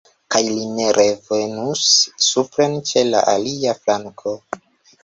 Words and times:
Kaj 0.35 0.39
li 0.45 0.87
revenus 0.97 1.83
supren 2.29 2.75
ĉe 2.89 3.05
la 3.13 3.23
alia 3.37 3.79
flanko. 3.85 4.37